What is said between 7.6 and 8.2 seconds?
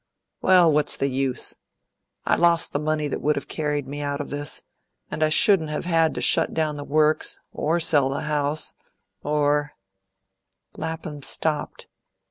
sell